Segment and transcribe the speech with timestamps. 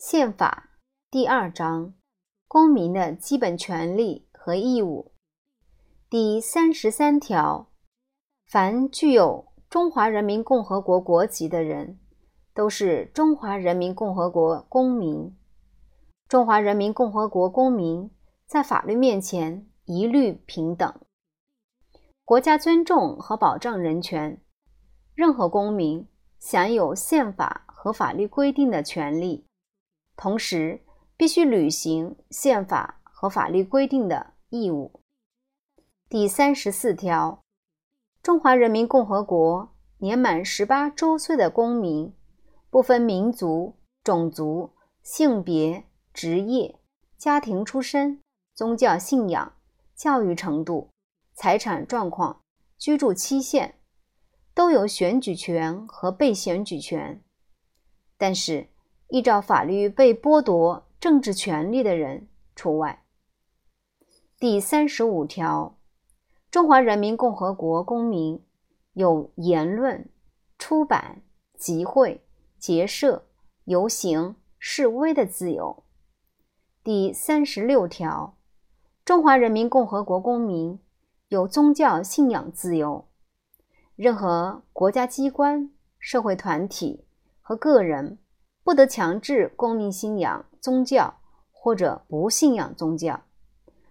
[0.00, 0.70] 宪法
[1.10, 1.92] 第二章：
[2.48, 5.12] 公民的基本权利和义务。
[6.08, 7.68] 第三十三条：
[8.46, 12.00] 凡具有中华人民共和国国籍的人，
[12.54, 15.36] 都是中华人民共和国公民。
[16.26, 18.10] 中华人民共和国公民
[18.46, 20.90] 在法律面前一律平等。
[22.24, 24.40] 国家尊重和保障人权，
[25.14, 26.08] 任何公民
[26.38, 29.44] 享有宪法和法律规定的权利。
[30.20, 30.82] 同时，
[31.16, 35.00] 必须履行宪法和法律规定的义务。
[36.10, 37.42] 第三十四条，
[38.22, 42.14] 中华人民共和国年满十八周岁的公民，
[42.68, 44.72] 不分民族、种族、
[45.02, 46.78] 性别、职业、
[47.16, 48.20] 家庭出身、
[48.54, 49.54] 宗教信仰、
[49.96, 50.90] 教育程度、
[51.32, 52.42] 财产状况、
[52.76, 53.76] 居住期限，
[54.52, 57.22] 都有选举权和被选举权。
[58.18, 58.68] 但是，
[59.10, 63.04] 依照法律被剥夺政治权利的人除外。
[64.38, 65.76] 第三十五条，
[66.50, 68.40] 中华人民共和国公民
[68.92, 70.08] 有言论、
[70.58, 71.22] 出版、
[71.58, 72.24] 集会、
[72.58, 73.26] 结社、
[73.64, 75.82] 游行、示威的自由。
[76.84, 78.36] 第三十六条，
[79.04, 80.78] 中华人民共和国公民
[81.28, 83.08] 有宗教信仰自由。
[83.96, 87.04] 任何国家机关、社会团体
[87.40, 88.18] 和个人。
[88.62, 91.14] 不得强制公民信仰宗教
[91.50, 93.22] 或者不信仰宗教，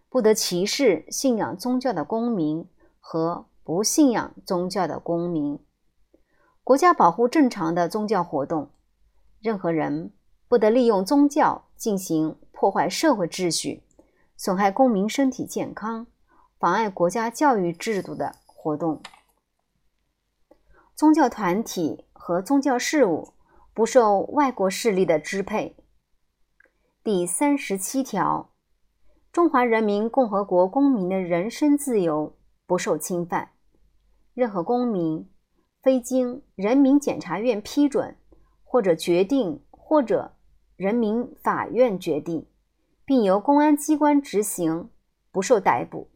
[0.09, 2.67] 不得歧视信仰宗教的公民
[2.99, 5.59] 和不信仰宗教的公民。
[6.63, 8.69] 国家保护正常的宗教活动，
[9.39, 10.13] 任何人
[10.47, 13.83] 不得利用宗教进行破坏社会秩序、
[14.37, 16.05] 损害公民身体健康、
[16.59, 19.01] 妨碍国家教育制度的活动。
[20.95, 23.33] 宗教团体和宗教事务。
[23.79, 25.77] 不受外国势力的支配。
[27.01, 28.51] 第三十七条，
[29.31, 32.35] 中华人民共和国公民的人身自由
[32.67, 33.51] 不受侵犯。
[34.33, 35.29] 任何公民，
[35.81, 38.17] 非经人民检察院批准
[38.65, 40.33] 或者决定，或者
[40.75, 42.45] 人民法院决定，
[43.05, 44.89] 并由公安机关执行，
[45.31, 46.09] 不受逮捕。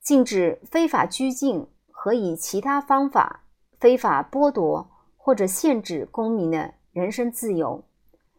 [0.00, 3.42] 禁止非法拘禁和以其他方法
[3.80, 4.94] 非法剥夺。
[5.28, 7.84] 或者限制公民的人身自由，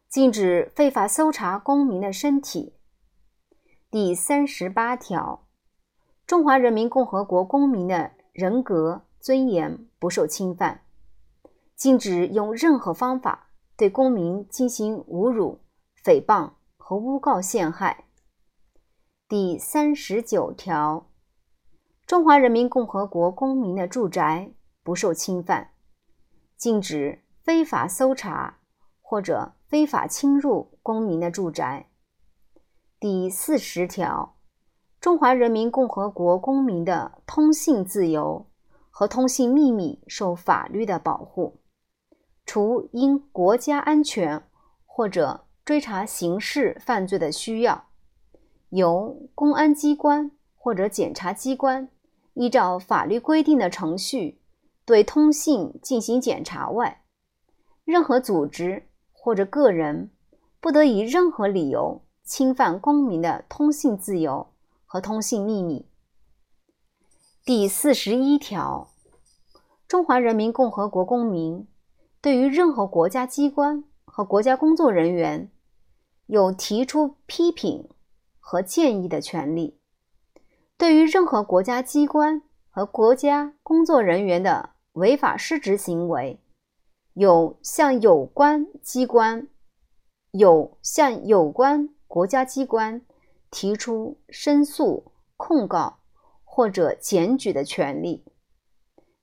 [0.08, 2.74] 禁止非法搜查公民的身体。
[3.92, 5.46] 第三十八条，
[6.26, 10.82] 中华人民共和国公民的人格尊严不受侵犯，
[11.76, 15.60] 禁止用任何方法对公民进行侮辱、
[16.04, 18.06] 诽谤和诬告陷害。
[19.28, 21.06] 第三十九条，
[22.08, 24.50] 中华人民共和国公民的住宅
[24.82, 25.70] 不受侵犯。
[26.60, 28.60] 禁止非法搜查
[29.02, 31.88] 或者非法侵入公民的住宅。
[33.00, 34.36] 第四十条，
[35.00, 38.46] 中华人民共和国公民的通信自由
[38.92, 41.62] 和通信秘密受法律的保护，
[42.46, 44.44] 除因国家安全
[44.86, 47.86] 或者追查刑事犯罪的需要，
[48.72, 51.88] 由公安机关或者检察机关
[52.34, 54.39] 依照法律规定的程序。
[54.90, 57.04] 对通信进行检查外，
[57.86, 60.10] 任何组织或者个人
[60.60, 64.48] 不得以任何理由侵犯公民的通信自由
[64.88, 65.86] 和通信秘密。
[67.46, 68.90] 第四十一条，
[69.88, 71.68] 中华人民共和国公民
[72.20, 75.52] 对于任何国家机关和国家工作人员
[76.26, 77.88] 有提出批评
[78.40, 79.78] 和建议的权利。
[80.80, 82.42] 对于任何国家机关
[82.72, 86.40] 和国家工作人员的违法失职行为，
[87.14, 89.48] 有向有关机关、
[90.32, 93.06] 有向有关国家机关
[93.52, 96.00] 提出申诉、控告
[96.44, 98.26] 或者检举的权利，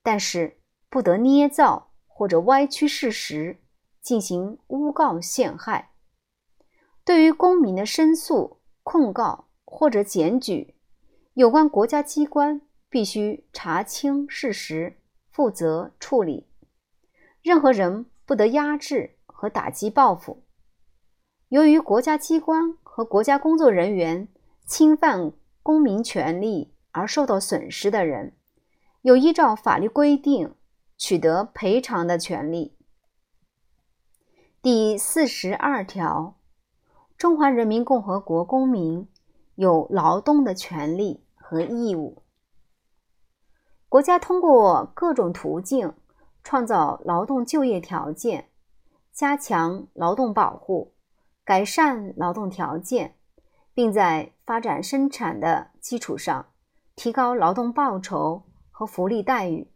[0.03, 3.61] 但是不得捏造或者歪曲事实
[4.01, 5.93] 进行诬告陷害。
[7.05, 10.77] 对于公民的申诉、控告或者检举，
[11.35, 15.01] 有关国家机关必须查清事实。
[15.37, 16.47] 负责处理，
[17.43, 20.43] 任何人不得压制和打击报复。
[21.51, 24.29] 由于国家机关和国家工作人员
[24.65, 28.33] 侵犯公民权利而受到损失的人，
[29.03, 30.55] 有依照法律规定
[30.97, 32.75] 取得赔偿的权利。
[34.63, 36.39] 第四十二条，
[37.19, 39.07] 中华人民共和国公民
[39.57, 42.23] 有劳动的权利和义务。
[43.89, 45.95] 国家通过各种途径
[46.43, 48.49] 创造劳动就业条件，
[49.13, 50.93] 加强劳动保护，
[51.45, 53.15] 改善劳动条件，
[53.73, 56.47] 并在发展生产的基础上
[56.97, 59.71] 提高劳动报酬和福利待遇。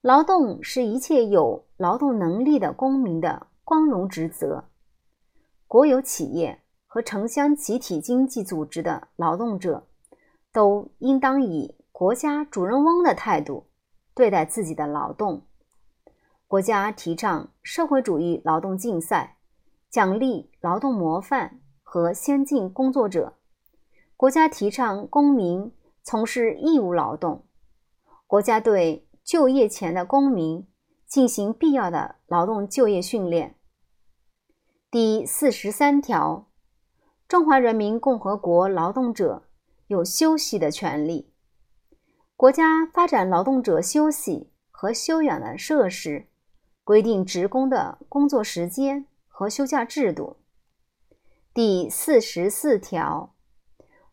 [0.00, 4.64] 劳动是一切有劳动能力的公民的光荣职责。
[5.66, 9.86] 国有企业和城乡集体经济组织的劳动者，
[10.52, 13.68] 都应当以国家主人翁的态度
[14.16, 15.46] 对待自己的劳动。
[16.48, 19.36] 国家提倡社会主义劳动竞赛，
[19.88, 23.34] 奖励劳动模范和先进工作者。
[24.16, 27.46] 国家提倡公民从事义务劳动。
[28.26, 30.66] 国家对就业前的公民
[31.06, 33.54] 进行必要的劳动就业训练。
[34.90, 36.48] 第四十三条，
[37.28, 39.44] 中华人民共和国劳动者
[39.86, 41.30] 有休息的权利。
[42.36, 46.26] 国家发展劳动者休息和休养的设施，
[46.82, 50.38] 规定职工的工作时间和休假制度。
[51.54, 53.34] 第四十四条，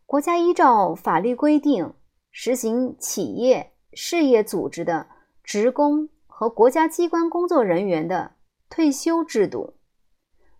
[0.06, 1.94] 国家依照法律规定
[2.30, 5.08] 实行企业事业组织的
[5.42, 8.36] 职工和国家机关工作人员的
[8.70, 9.74] 退休制度。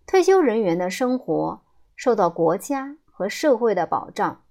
[0.05, 1.63] 退休人员的生活
[1.95, 4.43] 受到国家和社会的保障。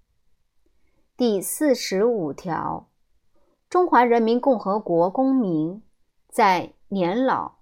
[1.14, 2.88] 第四十五条，
[3.72, 5.82] 中华人民共和国公民
[6.28, 7.52] 在年老、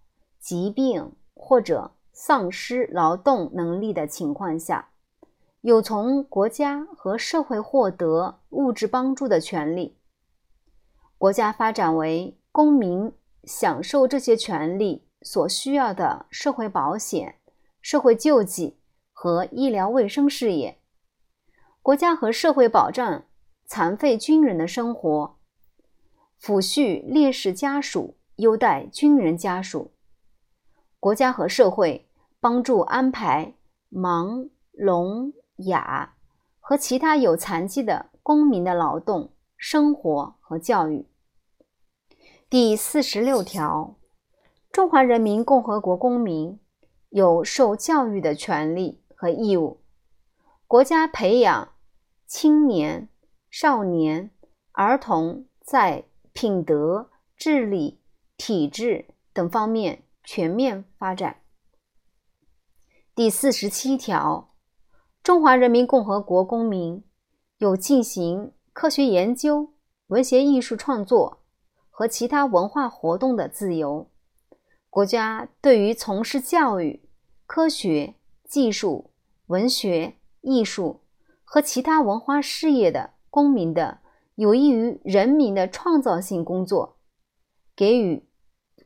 [0.41, 4.89] 疾病或者丧失劳动能力的情况下，
[5.61, 9.97] 有从国家和社会获得物质帮助的权利。
[11.17, 13.13] 国家发展为公民
[13.45, 17.37] 享受这些权利所需要的社会保险。
[17.81, 18.79] 社会救济
[19.13, 20.81] 和医疗卫生事业，
[21.81, 23.23] 国家和社会保障
[23.65, 25.37] 残废军人的生活，
[26.41, 29.93] 抚恤烈士家属，优待军人家属。
[30.99, 32.09] 国家和社会
[32.41, 33.55] 帮助安排
[33.91, 35.33] 盲、聋、
[35.67, 36.15] 哑
[36.59, 41.07] 和其他有残疾的公民的劳动、生活和教育。
[42.49, 43.97] 第四十六条，
[44.73, 46.59] 中华人民共和国公民。
[47.13, 49.81] 有受教育的权利和义务。
[50.69, 51.73] 国家培养
[52.25, 53.09] 青年、
[53.51, 54.31] 少年、
[54.71, 58.01] 儿童在品德、智力、
[58.37, 61.43] 体质等方面全面发展。
[63.15, 64.55] 第四十七条，
[65.23, 67.05] 中华人民共和国公民
[67.59, 69.75] 有进行科学研究、
[70.07, 71.43] 文学艺术创作
[71.91, 74.11] 和其他文化活动的自由。
[74.89, 77.09] 国家对于从事教育、
[77.47, 78.15] 科学
[78.49, 79.13] 技术、
[79.47, 81.03] 文学艺术
[81.45, 84.00] 和其他文化事业的公民的
[84.41, 86.97] 有益于人民的创造性工作，
[87.77, 88.27] 给予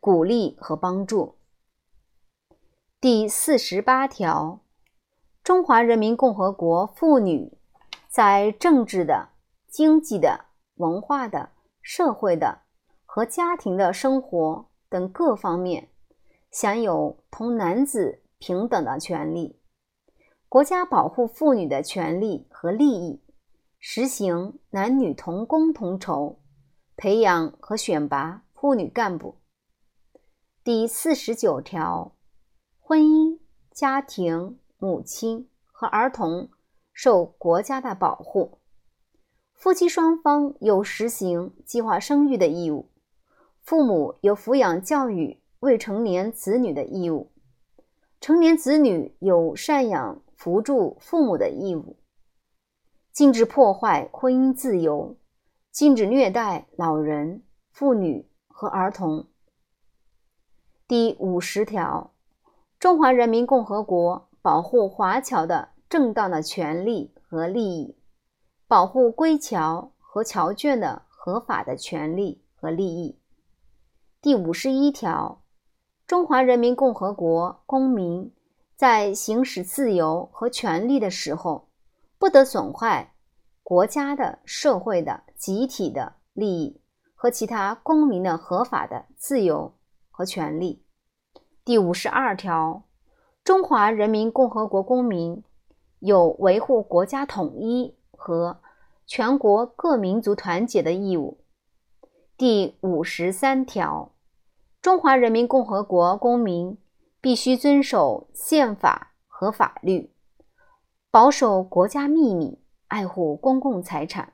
[0.00, 1.36] 鼓励和帮助。
[3.00, 4.64] 第四十八条，
[5.44, 7.56] 中华人民共和国妇女
[8.08, 9.28] 在政治的、
[9.68, 12.62] 经济的、文化的、社会的
[13.06, 15.88] 和家庭的生活等各方面。
[16.50, 19.60] 享有同男子平等的权利，
[20.48, 23.20] 国家保护妇女的权利和利益，
[23.86, 26.40] 实行男女同工同酬，
[26.96, 29.36] 培养和选拔妇女干部。
[30.64, 32.16] 第四十九条，
[32.80, 33.38] 婚姻、
[33.70, 36.48] 家庭、母亲和儿童
[36.94, 38.58] 受国家的保护，
[39.52, 42.90] 夫妻双方有实行计划生育的义务，
[43.60, 45.42] 父母有抚养教育。
[45.60, 47.32] 未成年子女的义务，
[48.18, 51.98] 成年子女有赡养扶助父母的义务。
[53.14, 55.16] 禁止破坏婚姻自由，
[55.70, 59.28] 禁止虐待老人、妇女和儿童。
[60.88, 62.10] 第五十条，
[62.80, 67.96] 中华人民共和国保护华侨的正当的权利和利益，
[68.66, 73.16] 保护归侨和侨眷的合法的权利和利益。
[74.20, 75.40] 第五十一条。
[76.04, 78.34] 中华人民共和国公民
[78.76, 81.68] 在行使自由和权利的时候，
[82.24, 83.12] 不得损害
[83.62, 86.80] 国家的、社会的、集体的利益
[87.14, 89.74] 和其他公民的合法的自由
[90.10, 90.82] 和权利。
[91.66, 92.84] 第五十二条，
[93.44, 95.44] 中华人民共和国公民
[95.98, 98.58] 有维护国家统一和
[99.06, 101.44] 全国各民族团结的义务。
[102.38, 104.14] 第五十三条。
[104.80, 106.78] 中华人民共和国公民
[107.20, 110.13] 必须遵守宪法和法律，
[111.14, 114.32] 保守国家秘密，爱护公共财产，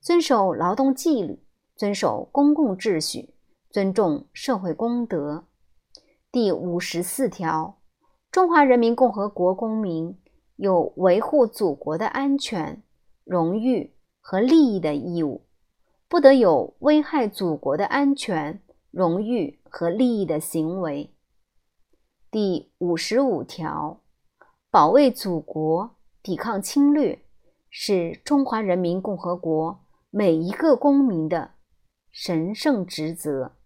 [0.00, 1.44] 遵守劳动纪律，
[1.76, 3.34] 遵守公共秩序，
[3.68, 5.44] 尊重社会公德。
[6.30, 7.76] 第五十四条，
[8.30, 10.18] 中华人民共和国公民
[10.56, 12.82] 有维护祖国的安全、
[13.24, 15.42] 荣誉和利益的义务，
[16.08, 21.12] 不得有危害祖国的安全、荣誉和利益的行为。
[22.30, 24.00] 第五十五条，
[24.70, 27.18] 保卫祖国、抵抗侵略，
[27.68, 31.50] 是中华人民共和国每一个公民的
[32.12, 33.56] 神圣职责。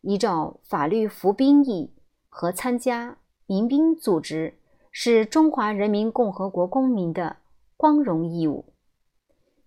[0.00, 1.92] 依照法律服兵役
[2.30, 4.54] 和参加民兵组织，
[4.90, 7.36] 是中华人民共和国公民的
[7.76, 8.72] 光荣义务。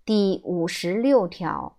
[0.03, 1.77] 第五十六条，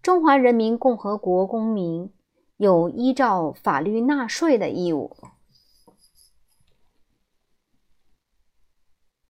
[0.00, 2.12] 中华人民共和国公民
[2.56, 5.16] 有依照法律纳税的义务。